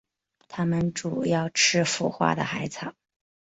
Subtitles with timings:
[0.47, 2.95] 它们主要吃腐化的海草。